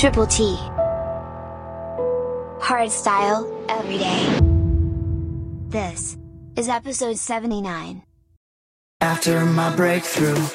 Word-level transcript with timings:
Triple 0.00 0.26
T. 0.26 0.56
Hard 2.58 2.90
style, 2.90 3.66
every 3.68 3.98
day. 3.98 4.40
This 5.68 6.16
is 6.56 6.70
episode 6.70 7.18
79. 7.18 8.02
After 9.02 9.44
my 9.44 9.76
breakthrough. 9.76 10.46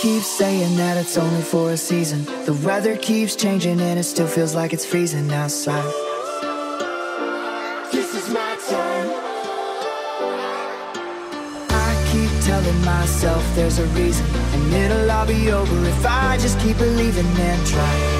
Keep 0.00 0.22
saying 0.22 0.76
that 0.78 0.96
it's 0.96 1.18
only 1.18 1.42
for 1.42 1.72
a 1.72 1.76
season. 1.76 2.24
The 2.46 2.54
weather 2.64 2.96
keeps 2.96 3.36
changing 3.36 3.78
and 3.82 3.98
it 3.98 4.04
still 4.04 4.26
feels 4.26 4.54
like 4.54 4.72
it's 4.72 4.86
freezing 4.86 5.30
outside. 5.30 5.84
This 7.92 8.14
is 8.14 8.32
my 8.32 8.56
time. 8.66 9.10
I 11.68 11.92
keep 12.10 12.30
telling 12.42 12.82
myself 12.82 13.44
there's 13.54 13.78
a 13.78 13.84
reason, 13.88 14.24
and 14.54 14.72
it'll 14.72 15.10
all 15.10 15.26
be 15.26 15.52
over 15.52 15.84
if 15.86 16.06
I 16.06 16.38
just 16.38 16.58
keep 16.60 16.78
believing 16.78 17.26
and 17.26 17.66
try. 17.66 18.19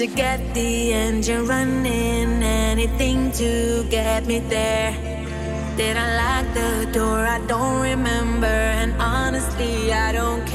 to 0.00 0.06
get 0.06 0.40
the 0.54 0.94
engine 0.94 1.46
running, 1.46 2.42
anything 2.42 3.30
to 3.32 3.84
get 3.90 4.24
me 4.24 4.38
there. 4.38 4.92
Did 5.76 5.94
I 5.98 6.06
lock 6.16 6.54
the 6.54 6.90
door? 6.90 7.18
I 7.26 7.38
don't 7.46 7.82
remember, 7.82 8.46
and 8.46 8.94
honestly, 8.98 9.92
I 9.92 10.12
don't 10.12 10.46
care. 10.46 10.49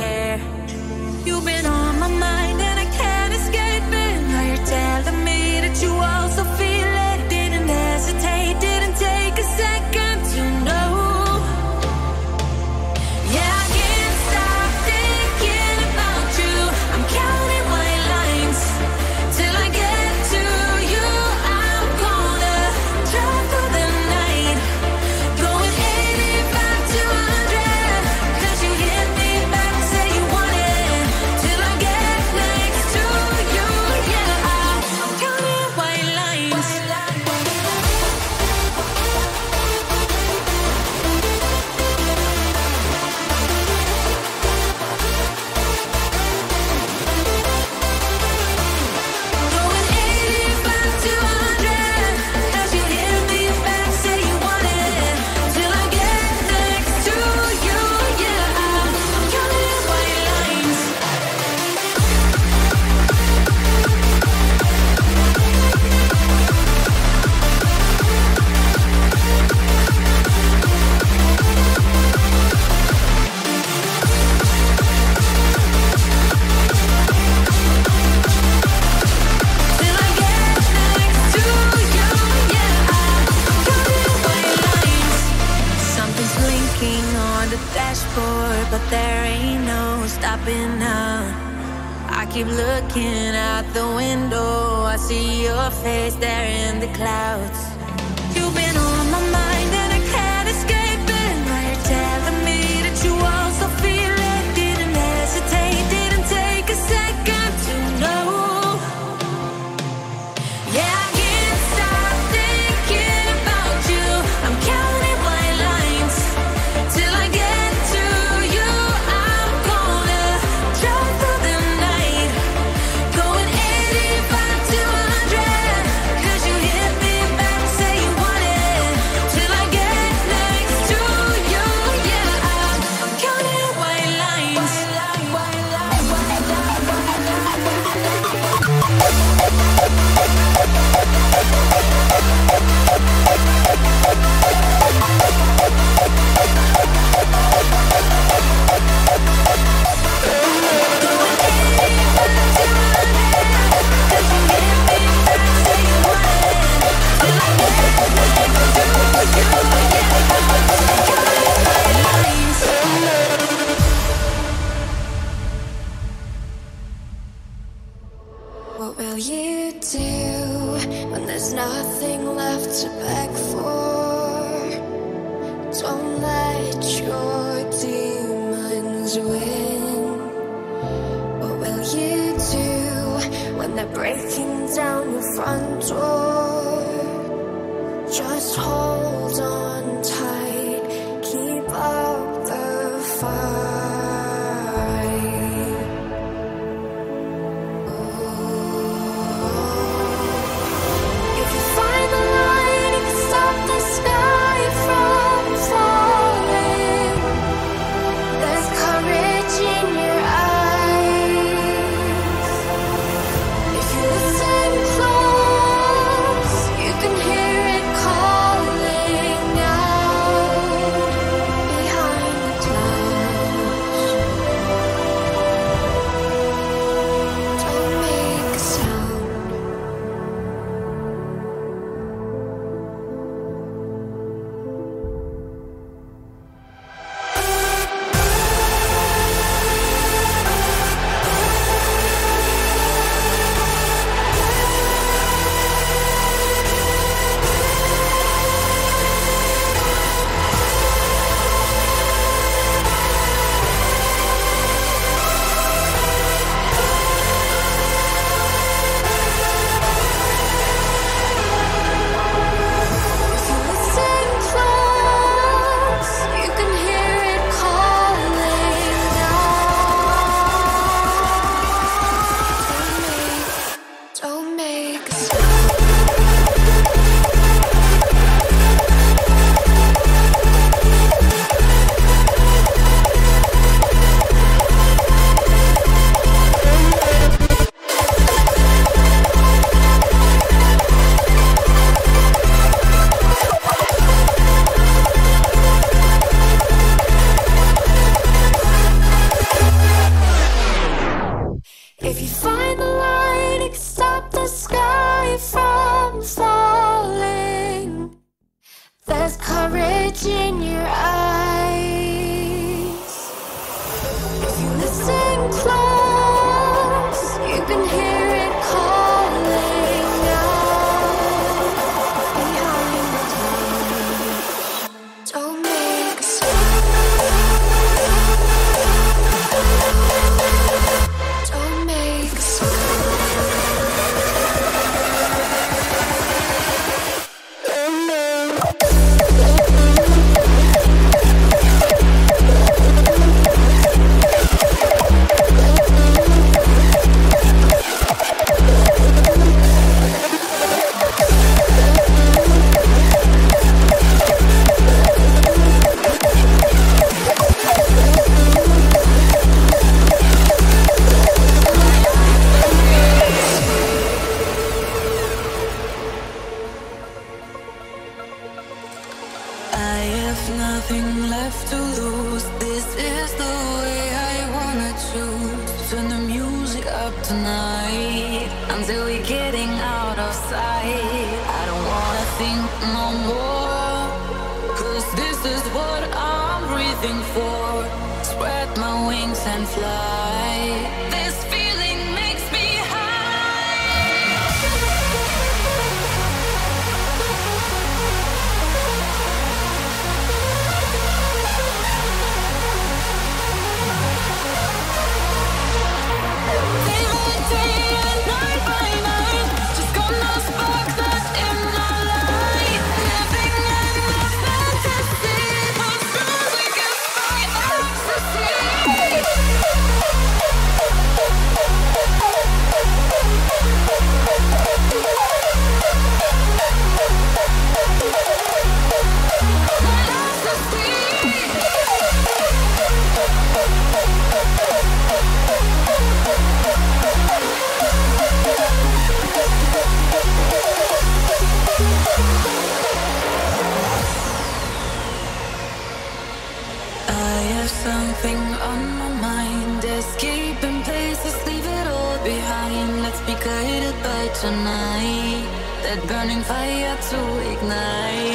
That 455.85 456.01
burning 456.07 456.41
fire 456.41 456.97
to 456.97 457.51
ignite. 457.51 458.34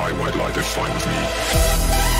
my 0.00 0.12
white 0.12 0.34
light 0.34 0.56
is 0.56 0.66
fine 0.68 0.94
with 0.94 1.06
me. 1.06 2.19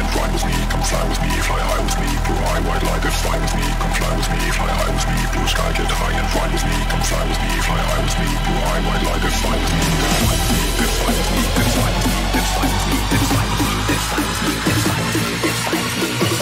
and 0.00 0.08
fly 0.16 0.28
with 0.32 0.44
me, 0.48 0.56
come 0.72 0.82
fly 0.82 1.04
with 1.08 1.20
me, 1.20 1.30
fly 1.44 1.60
high 1.60 1.82
with 1.84 1.98
me, 2.00 2.08
blue 2.24 2.40
eye, 2.40 2.60
white 2.64 2.84
light, 2.88 3.04
and 3.04 3.16
fly 3.20 3.36
with 3.36 3.54
me, 3.54 3.66
come 3.76 3.92
fly 3.92 4.12
with 4.16 4.30
me, 4.32 4.40
fly 4.56 4.70
high 4.72 4.92
with 4.96 5.06
me, 5.12 5.16
blue 5.32 5.48
sky, 5.52 5.70
get 5.76 5.92
high 5.92 6.16
and 6.16 6.28
fly 6.32 6.46
with 6.48 6.64
me, 6.64 6.76
come 6.88 7.04
fly 7.04 7.22
with 7.28 7.40
me, 7.44 7.50
fly 7.60 7.80
high 7.84 8.00
with 8.00 8.16
me, 8.16 8.28
blue 8.44 8.60
eye, 8.64 8.80
white 8.88 9.04
light, 9.04 9.24
and 9.28 9.36
fly 9.44 9.56
with 9.60 9.74
me, 9.76 9.84
and 10.00 10.14
fly 10.16 10.36
with 10.40 10.50
me, 10.50 10.62
and 10.80 10.92
fly 10.96 11.12
with 11.20 11.30
me, 11.30 11.42
and 11.60 11.68
fly 11.74 11.90
with 11.92 12.08
me, 12.08 12.16
and 12.32 12.46
fly 12.48 12.64
with 12.64 12.86
me, 12.88 12.96
and 12.96 13.18
fly 13.20 13.44
with 13.44 13.60
me, 13.60 13.76
and 13.90 13.98
fly 14.00 14.24
with 14.24 14.40
me, 14.40 14.40
and 14.40 14.40
fly 14.40 14.40
with 14.40 14.40
me, 14.40 14.52
and 14.56 14.80
fly 14.80 14.96
with 15.04 15.16
me, 15.20 15.32
and 15.36 15.58
fly 15.60 15.76
with 15.76 16.34
me. 16.34 16.39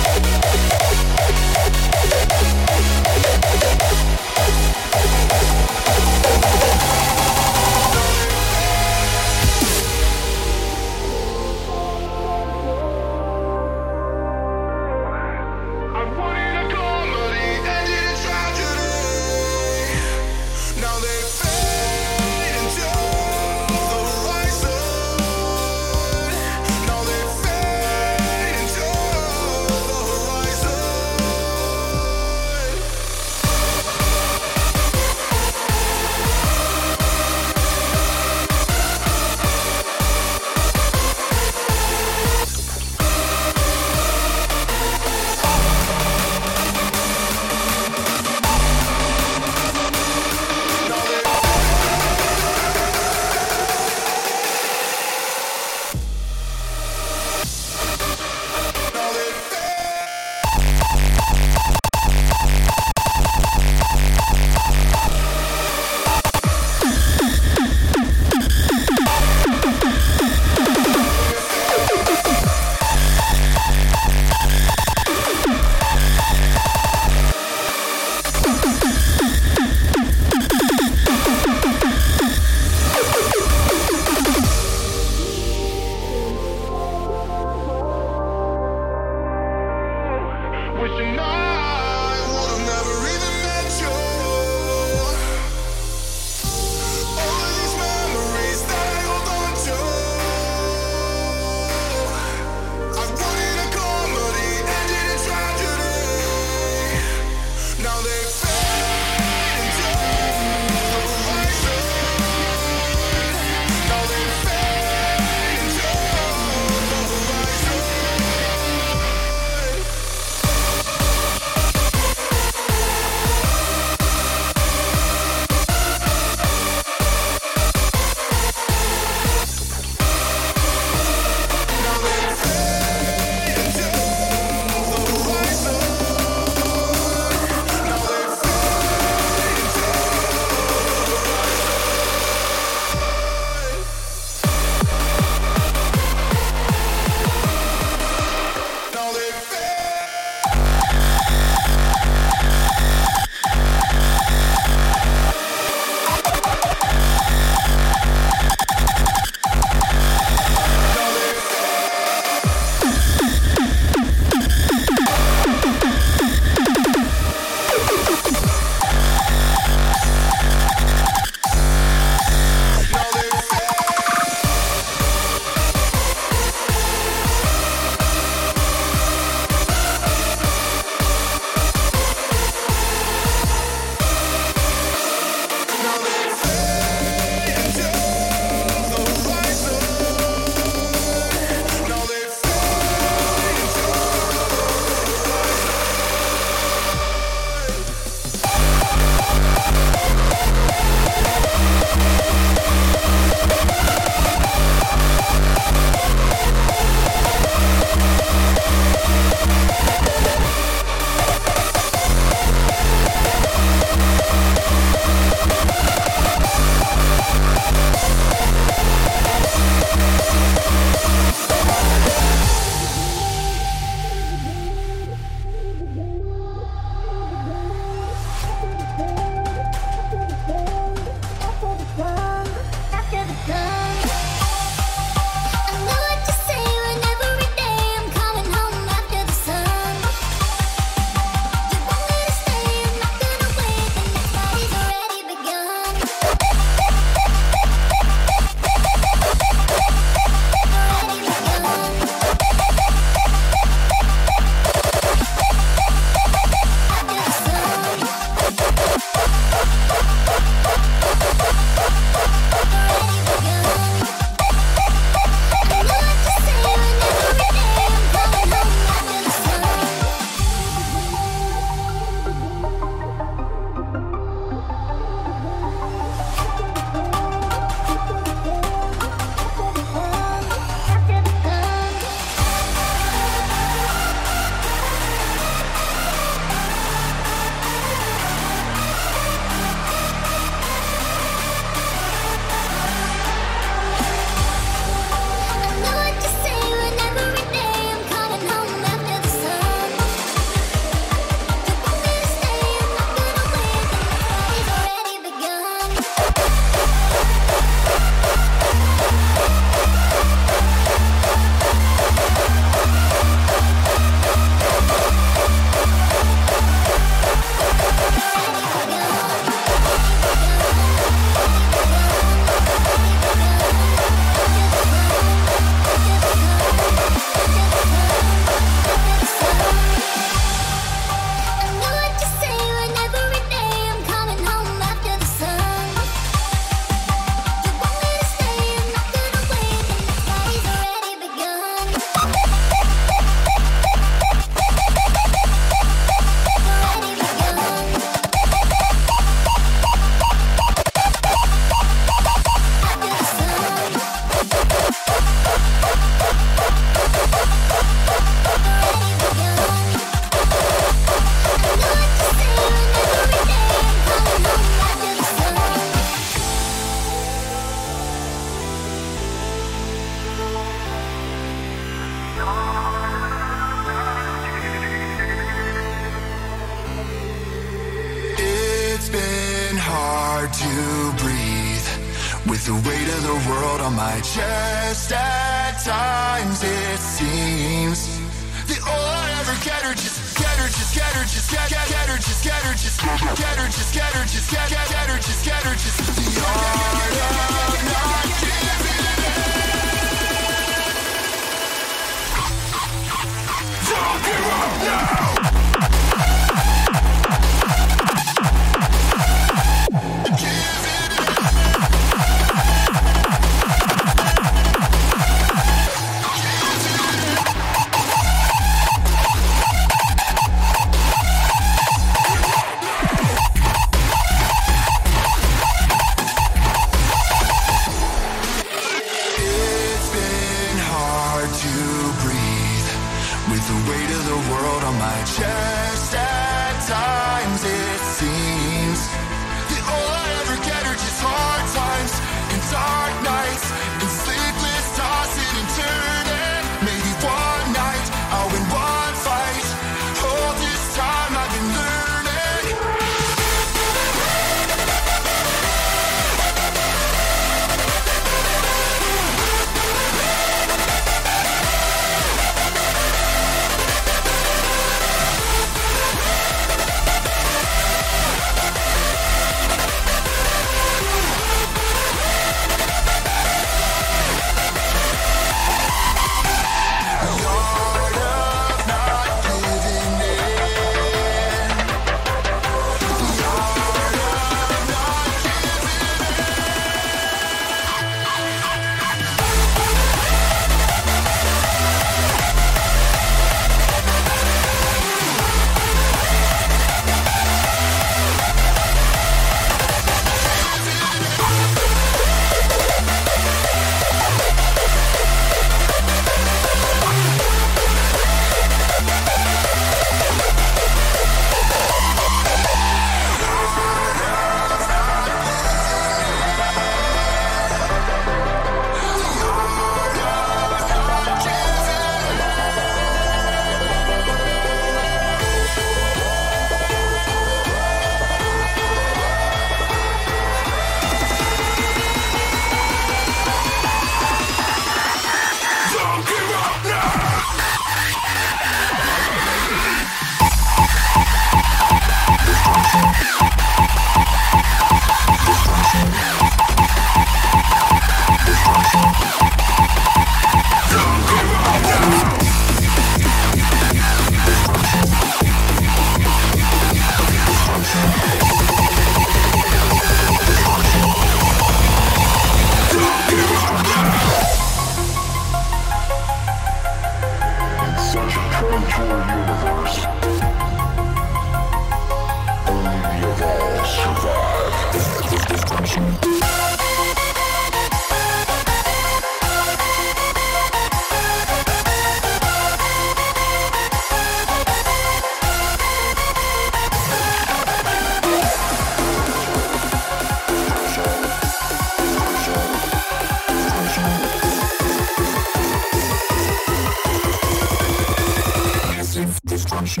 Such 599.30 600.00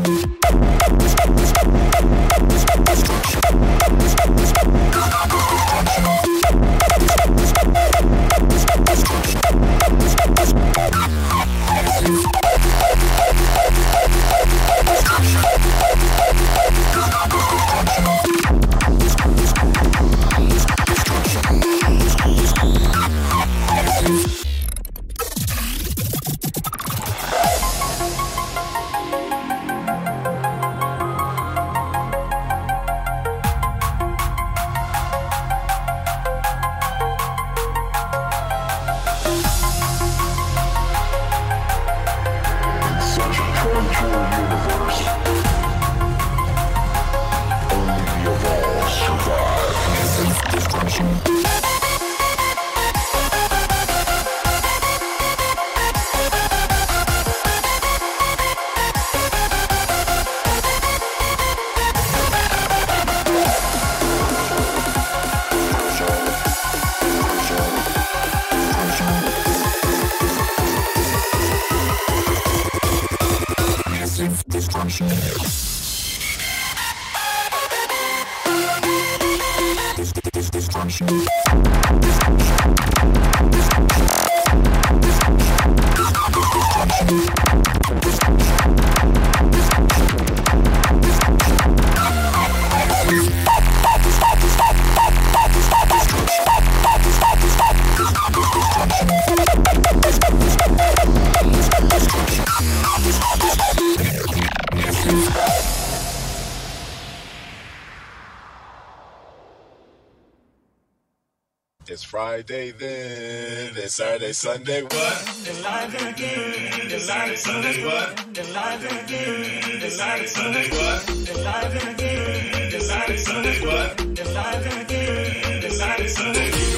Monday, 112.50 112.72
then 112.72 113.74
then 113.74 113.88
Saturday, 113.88 114.32
Sunday, 114.32 114.82
what? 114.82 114.90
The 114.90 115.62
live 115.62 115.94
again, 115.94 116.88
then 116.88 117.00
Saturday, 117.00 117.36
Sunday, 117.36 117.84
what? 117.84 118.16
The 118.34 118.42
live 118.52 118.84
again, 118.84 119.80
then 119.80 119.90
Saturday, 119.90 120.26
Sunday, 120.26 120.70
what? 120.70 121.06
The 121.06 121.42
live 121.44 121.94
again, 121.94 122.70
then 122.72 122.80
Saturday, 122.80 123.18
Sunday, 123.18 123.60
what? 123.64 123.96
Then 123.98 124.34
live 124.34 124.66
again, 124.82 125.60
then 125.62 125.70
Saturday, 125.70 126.08
Sunday. 126.08 126.69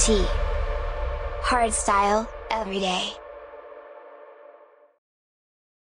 气， 0.00 0.39